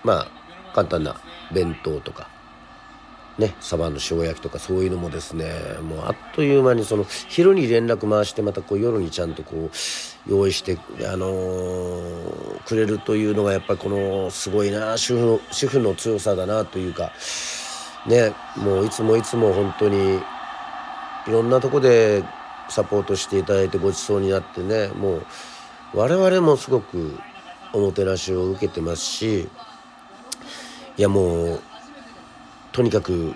[0.04, 0.28] まあ
[0.74, 1.16] 簡単な
[1.54, 2.28] 弁当とか
[3.38, 17.12] ねサバの塩焼きとかそういうのもですねもうあっという間にその昼に連絡回してまたこう夜にちゃんとこう用意してあのー、くれるというのがやっぱりこのすごいな主婦の主婦の強さだなというか
[18.08, 20.18] ねもういつもいつも本当に
[21.28, 22.24] いろんなとこで
[22.70, 25.26] サポートしていただいてごちそうになってねもう
[25.96, 27.18] 我々もすごく
[27.74, 29.50] おもてなしを受けてますし
[30.98, 31.62] いやもう
[32.74, 33.34] とにかく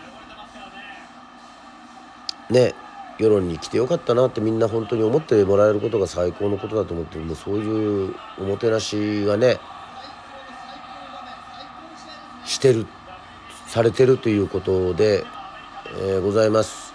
[2.49, 2.73] ね
[3.19, 9.59] 世論に来てよかったなってみんな本当に思ってもらえることが最高のことだと思ってもうそういうおもてなしがね
[12.45, 12.85] してる
[13.67, 15.23] されてるということで、
[15.99, 16.93] えー、ございます。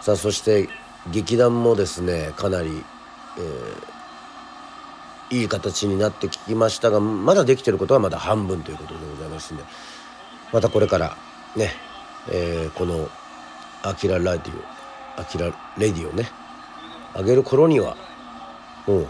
[0.00, 0.68] さあそして
[1.10, 2.84] 劇団もですねかなり、
[5.30, 9.62] えー、いい形になってきましたがまだできてることはまだ半分ということでございますんで
[10.52, 11.16] またこれから
[11.56, 11.70] ね、
[12.30, 13.08] えー、この
[13.82, 14.62] 「アキララディオ」
[15.20, 15.46] 「アキラ
[15.78, 16.30] レディオね」
[17.16, 17.96] 上げる頃には
[18.86, 19.06] もう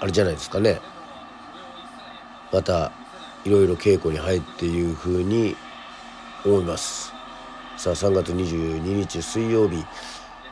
[0.00, 0.80] あれじゃないですかね。
[2.52, 2.92] また
[3.44, 5.56] いろいろ稽古に入っていうふうに
[6.44, 7.12] 思います。
[7.76, 9.84] さあ3月22日水曜日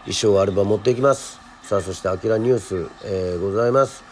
[0.05, 1.41] 衣装アルバム持っていきます。
[1.63, 4.05] さあそして「あきらニュース」えー、ございます、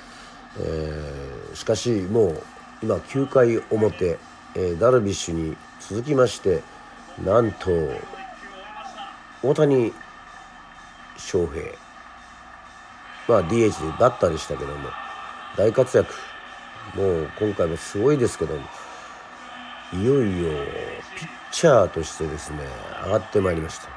[0.58, 2.42] えー、しかしもう
[2.82, 4.18] 今9回表、
[4.54, 6.62] えー、ダルビッシュに続きまして
[7.24, 7.70] なんと
[9.42, 9.92] 大谷
[11.16, 11.62] 翔平。
[13.28, 14.88] まあ DH でバッターでしたけども
[15.56, 16.12] 大活躍。
[16.94, 18.62] もう今回もすごいですけども
[19.92, 20.48] いよいよ
[21.16, 22.58] ピッチャーとしてですね
[23.04, 23.88] 上がってまいりました。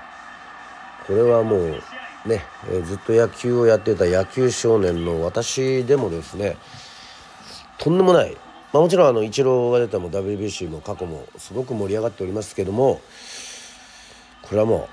[1.08, 1.82] これはもう
[2.26, 6.56] ね、え、ずっと野球をやってた野球少年の私でもですね
[7.78, 8.38] とんでもない
[8.74, 13.00] まあ、もちろんあのイチローが出たも WBC も過去もすごく盛り上がっておりますけども
[14.42, 14.90] これはも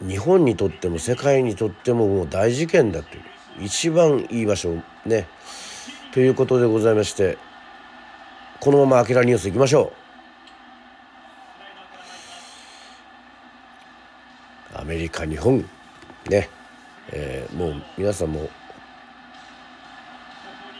[0.00, 3.22] う日本にとっても世界にとってももう大事件だという
[3.64, 5.26] 一番いい場所ね
[6.14, 7.36] ということでございまして
[8.60, 10.00] このまま「あきらニュース」いきましょう。
[14.78, 15.68] アメリカ日本
[16.28, 16.48] ね、
[17.10, 18.48] えー、もう皆さんも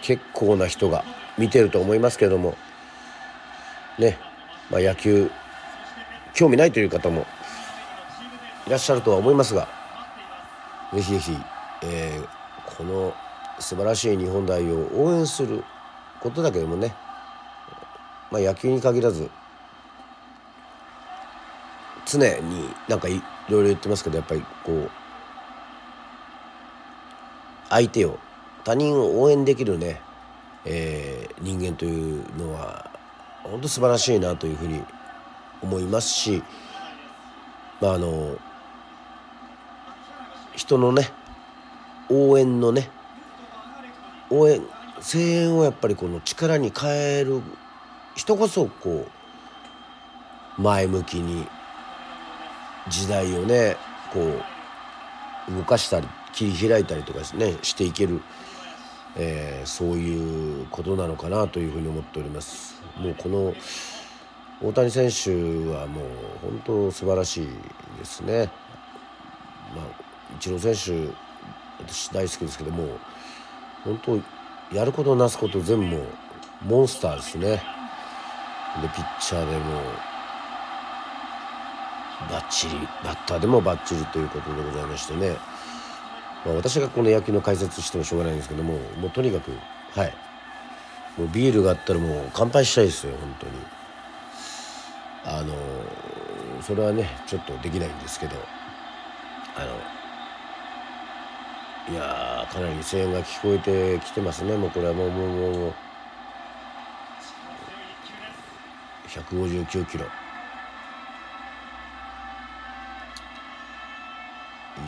[0.03, 1.05] 結構な人が
[1.39, 2.57] 見てると思いますけども。
[3.99, 4.19] ね、
[4.71, 5.31] まあ、野球
[6.33, 7.27] 興味ないという方も
[8.67, 9.69] いらっしゃるとは思いますが。
[10.93, 11.37] ぜひぜひ、
[11.83, 13.15] えー、この
[13.61, 15.63] 素晴らしい日本代表を応援する
[16.21, 16.95] ことだけでもね、
[18.31, 19.31] まあ、野球に限らず
[22.07, 24.91] 常になんかいろいろ言ってますけどやっぱりこう
[27.69, 28.19] 相手を
[28.64, 30.01] 他人を応援できるね、
[30.64, 32.90] えー、人間というのは
[33.42, 34.83] 本当素晴らしいなというふうに
[35.62, 36.42] 思いますし、
[37.81, 38.37] まあ、あの
[40.55, 41.11] 人のね
[42.08, 42.90] 応援のね
[44.31, 44.63] 応援
[45.00, 46.90] 声援をやっぱりこの力に変
[47.21, 47.40] える
[48.15, 49.06] 人こそこ
[50.58, 51.46] う前向きに
[52.88, 53.77] 時代をね
[54.13, 54.21] こ
[55.48, 58.21] う動かしたり切り開いたりとかねしていける
[59.17, 62.81] えー、そういうことなのかなというふうに思っております。
[62.96, 63.54] もうこの
[64.63, 65.31] 大谷選手
[65.71, 66.06] はもう
[66.42, 67.46] 本当素晴らしい
[67.98, 68.50] ですね。
[69.75, 69.87] まあ、
[70.37, 71.13] イチロー選手
[71.79, 72.98] 私大好きですけども
[73.85, 73.98] 本
[74.71, 76.04] 当やることなすこと全部も
[76.63, 77.63] モンスターですね。
[78.83, 79.65] でピッチャーでも
[82.31, 85.37] バッチリバッターでもバッチリということでございましてね。
[86.45, 89.53] まあ、私がこの野球の解説してもしょうがないんですけどももうとにかく
[89.93, 90.15] はい。
[91.19, 93.53] もうビールがあったらもう乾杯したいですよ本当に。
[95.23, 95.55] あの
[96.63, 98.37] それはねちょっとできないんですけど
[99.57, 99.65] あ
[101.91, 103.59] のいやかなり声援が聞こえ
[103.99, 104.57] てきてますね。
[104.57, 105.75] もうこれはもうもうもうもう
[109.09, 110.07] 159キロ。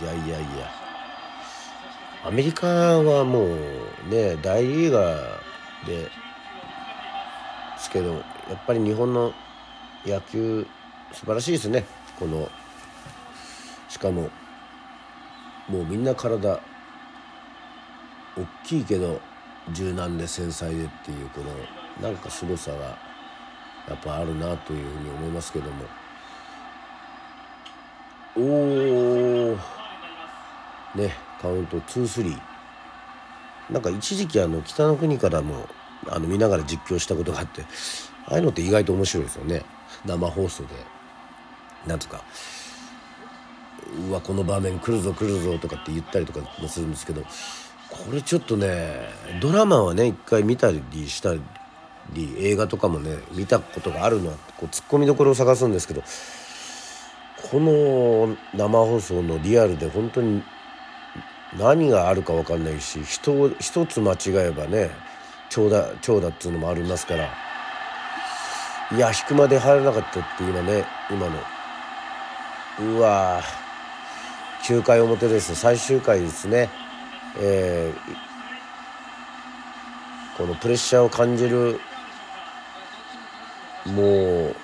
[0.01, 0.92] いやいやいや。
[2.25, 3.57] アメリカはもう
[4.09, 6.09] ね大リーガーで
[7.79, 8.21] すけどや
[8.55, 9.33] っぱり日本の
[10.07, 10.65] 野球
[11.13, 11.85] 素晴らしいですね。
[12.19, 12.49] この
[13.89, 14.31] しかも
[15.69, 16.61] もうみんな体
[18.37, 19.21] 大きいけど
[19.73, 21.41] 柔軟で繊細でっていうこ
[22.01, 22.77] のなんか凄さが
[23.89, 25.85] やっぱあるなというふうに思いますけども。
[28.35, 29.82] おお
[30.95, 32.39] ねカウント2-3
[33.71, 35.67] なんか一時期あの北の国からも
[36.09, 37.63] あの見ながら実況したことがあって
[38.27, 39.63] ああいうのって意外と面白いですよね。
[40.05, 40.69] 生放送で。
[41.87, 42.23] なんとか
[44.09, 49.09] うわこの場面来るぞ来るぞとかって言ったりとかもするんですけどこれちょっとね
[49.41, 51.43] ドラマはね一回見たりしたり
[52.39, 56.03] 映画とかもね見たことがあるのはこうツッコミどころを探すんですけど
[57.51, 60.43] この生放送のリアルで本当に
[61.59, 64.17] 何があるか分かんないし人を一つ間違
[64.49, 64.91] えばね
[65.51, 67.29] 長打長打っていうのもありますから。
[68.95, 71.39] いや引くまで入らなかったって今ね今の。
[72.97, 73.43] うわ
[74.65, 75.55] 9回表です。
[75.55, 76.69] 最終回ですね、
[77.39, 81.81] えー、このプレッシャーを感じる
[83.87, 84.57] もう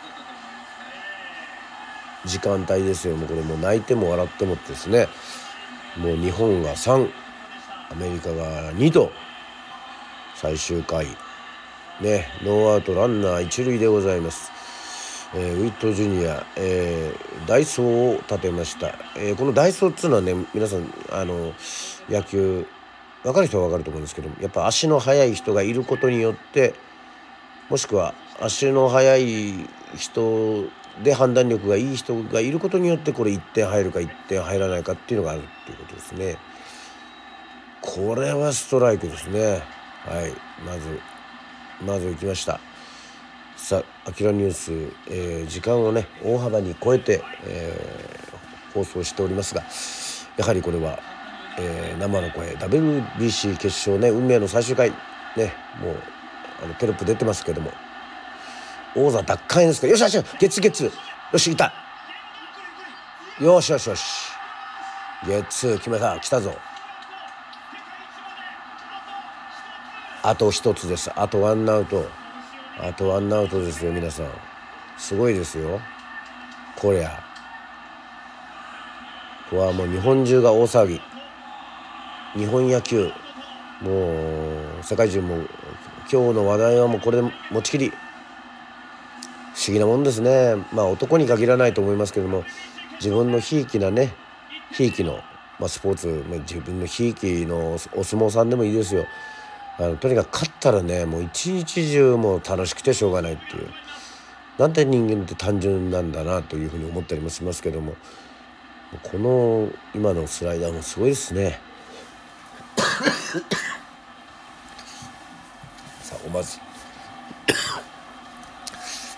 [2.26, 3.16] 時間帯ですよ。
[3.16, 5.08] もうこれもう泣いても笑ってもってですね。
[5.98, 7.10] もう日本が3
[7.90, 9.10] アメリカが2と
[10.34, 11.06] 最終回
[12.00, 14.52] ねノーアウトランナー一塁でございます。
[15.34, 21.52] えー、ウィットジュニア、えー、ダイソーを立てました、えー、このダイソーっつうのはね皆さんあの
[22.08, 22.66] 野球
[23.22, 26.74] 分かる人は分かると思うんですけどやっぱ足の速い人がいることによって
[27.68, 30.64] もしくは足の速い人
[31.02, 36.36] で判断力がいい人がいることによってこれ1点入るか1点入らないかっていうのがあるっていうことですね。
[37.80, 39.62] これはストライクですね。
[40.04, 40.32] はい
[40.64, 41.00] まず
[41.84, 42.60] まず行きました。
[43.56, 44.72] さあ「あきらニュース」
[45.10, 49.64] えー、時間をね大幅に超えて、えー、放送しておりますが
[50.36, 50.98] やはりこれは、
[51.58, 54.90] えー、生の声 WBC 決勝ね運命の最終回
[55.36, 55.96] ねもう
[56.64, 57.72] あのテロップ出てますけども
[58.96, 59.86] 王座奪還ですか？
[59.86, 60.26] よしよしよし。
[60.38, 60.90] ゲッツゲッツ
[61.32, 61.72] よしいた。
[63.40, 64.30] よしよしよし。
[65.26, 66.18] ゲッツ決めた。
[66.18, 66.54] 来たぞ。
[70.22, 71.10] あと一つです。
[71.14, 72.08] あとワンアウト。
[72.80, 74.26] あとワンアウトですよ皆さん。
[74.96, 75.80] すごいですよ。
[76.76, 77.10] こりゃ。
[79.50, 81.00] ここはもう日本中が大騒ぎ。
[82.34, 83.10] 日本野球。
[83.80, 84.12] も
[84.80, 85.36] う世界中も
[86.10, 87.92] 今日の話題はもうこれで持ちきり。
[89.68, 90.56] 思議なもんですね。
[90.72, 92.44] まあ男に限らないと思いますけども
[93.00, 94.14] 自分のひいきなね
[94.72, 95.20] ひいきの、
[95.58, 99.06] まあ、スポーツ、まあ、自分のひいきのお相撲さんでもいいですよ。
[99.78, 103.68] あのとにかく勝ったらねもう一日中もう楽しくてしょうがないっていう。
[104.58, 107.94] なんて人間って単純なんだなというふうに思ったりもしますけども。
[109.02, 111.60] この今のスライダーもすごいですね。
[116.00, 116.58] さあ思わず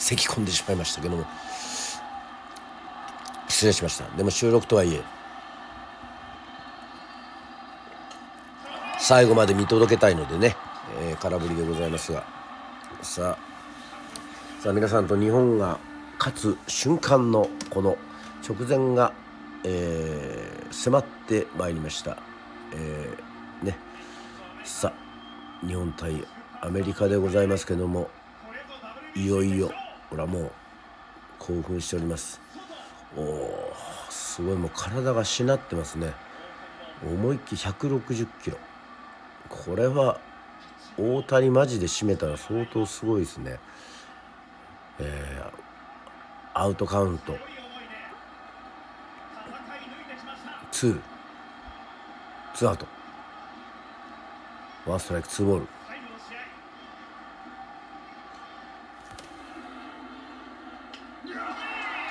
[0.00, 1.24] 咳き込んでしまいましたけども。
[3.48, 4.04] 失礼しました。
[4.16, 5.02] でも収録とはいえ
[8.98, 10.56] 最後まで見届けたいのでね、
[11.02, 12.24] えー、空振りでございますが。
[13.02, 15.78] さあさあ皆さんと日本が
[16.18, 17.96] 勝つ瞬間のこの
[18.48, 19.12] 直前が、
[19.64, 22.18] えー、迫ってまいりました、
[22.72, 23.78] えー、ね。
[24.64, 26.24] さあ日本対
[26.62, 28.08] アメリカでございますけども
[29.14, 29.70] いよいよ
[30.10, 30.50] ほらもう
[31.38, 32.40] 興奮しております。
[33.16, 33.72] おお
[34.10, 36.12] すごいもう体がしなってますね。
[37.02, 38.58] 思いっきり160キロ。
[39.48, 40.20] これは
[40.98, 43.58] 大谷マジで締めたら相当すごいですね。
[44.98, 47.36] えー、アウトカウント。
[50.72, 51.00] 2
[52.54, 52.86] ツーアウト。
[54.86, 55.79] ワンストライクツーボール。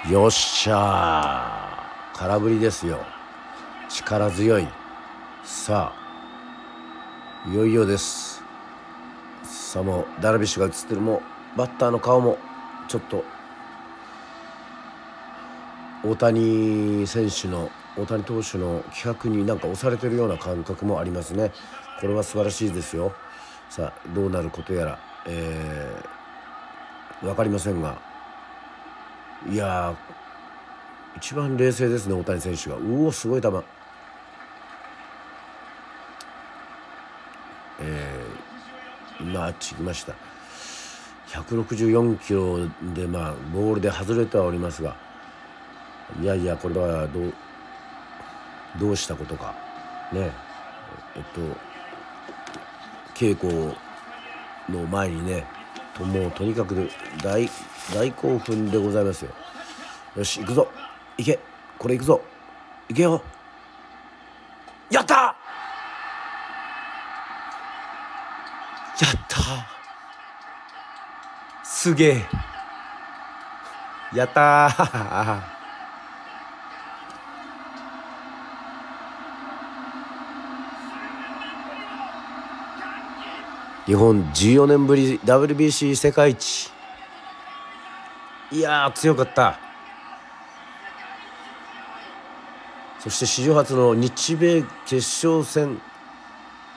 [0.07, 2.17] よっしゃー。
[2.17, 2.99] 空振りですよ。
[3.89, 4.65] 力強い。
[5.43, 8.41] さあいよいよです。
[9.43, 11.01] さあもうダルビッシュが映ってる。
[11.01, 11.21] も
[11.53, 12.37] うバッターの顔も
[12.87, 13.25] ちょっと
[16.05, 21.51] 大谷選手の大谷投手の気迫になんか押されてるような感覚もありますね。
[21.99, 23.13] これは素晴らしいですよ。
[23.69, 28.08] さあどうなることやら、えー、分かりませんが
[29.47, 29.95] いや
[31.15, 32.75] 一番冷静ですね大谷選手が。
[32.75, 33.47] うおすごい球。
[37.81, 40.13] えー、今あっち行きました。
[41.27, 44.95] 164キロでまあボールで外れてはおりますが。
[46.21, 47.33] いやいやこれはどう
[48.79, 49.53] どうしたことか。
[50.11, 50.31] ね。
[51.15, 51.41] えっと
[53.15, 53.73] 稽古
[54.69, 55.45] の前にね
[55.99, 56.89] ともうとにかく
[57.21, 57.49] 大
[57.93, 59.31] 大興奮でございますよ。
[60.15, 60.67] よし行くぞ。
[61.17, 61.39] 行け。
[61.77, 62.21] これ行くぞ。
[62.87, 63.21] 行けよ。
[64.89, 65.35] やったや
[69.07, 69.37] った
[71.63, 72.25] すげえ。
[74.13, 75.58] やった
[83.89, 86.69] 日本14年ぶり WBC 世界一。
[88.51, 89.59] いや強かった。
[92.99, 95.81] そして史上初の日米決勝戦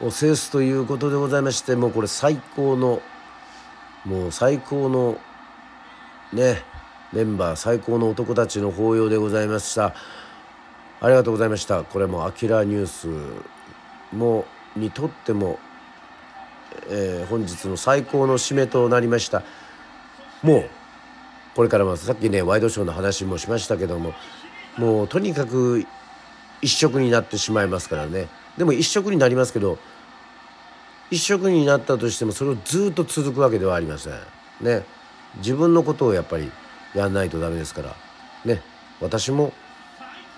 [0.01, 3.03] を制すということでございましてもうこれ最高の
[4.07, 5.19] もう最高の
[6.33, 6.63] ね
[7.13, 9.95] メンバー最高の男たちの抱擁でございました。
[11.03, 11.85] ありがとうございました。
[11.85, 13.09] これも「アキラニュース
[14.17, 15.59] も」にとっても
[16.89, 19.43] えー、本日の最高の締めとなりました。
[20.43, 20.71] もう
[21.55, 24.15] これからもさっきねワイドショーの話もしましたけども
[24.77, 25.85] もうとにかく
[26.63, 28.29] 一色になってしまいますからね。
[28.57, 29.79] でも一色になりますけど
[31.11, 34.13] 一色になったとしてもそれをずっと続くわけではありません。
[34.61, 34.85] ね。
[35.39, 36.51] 自分のことをやっぱり
[36.95, 37.97] やんないとダメですから。
[38.45, 38.63] ね。
[39.01, 39.53] 私も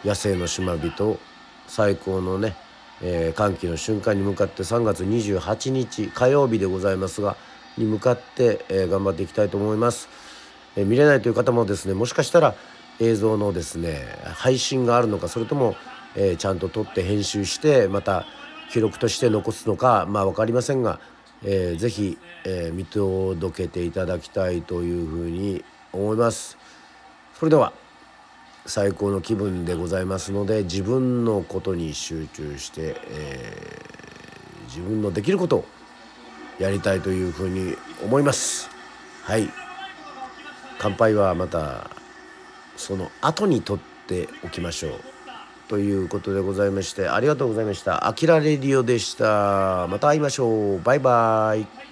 [0.04, 1.18] 野生の島人
[1.66, 2.56] 最高のね
[3.02, 7.36] えー、歓喜の瞬間に向かって3月28日火曜日でございますが
[7.76, 10.08] に向かって、えー、頑張っていきたいと思います、
[10.76, 12.54] えー、見れないという方もですねもしかしたら
[13.00, 15.74] 映像のですね配信があるのかそれとも、
[16.14, 18.26] えー、ちゃんと撮って編集してまた
[18.70, 21.00] 記録として残すのかまあ分かりませんが、
[21.42, 26.58] えー、ぜひ、えー、見届けていただきたいというふうに思います。
[27.34, 27.72] それでは
[28.66, 35.64] 最高の気分でございますので自分のことに集中して、えー、自分のできることを
[36.58, 38.70] やりたいというふうに思います。
[39.22, 39.48] はい。
[40.78, 41.90] 乾杯はまた
[42.76, 45.00] その後にとっておきましょう。
[45.68, 48.06] ということでございましてありがとうございました。
[48.06, 49.86] あきらレディオでした。
[49.88, 50.82] また会いましょう。
[50.82, 51.83] バイバイ。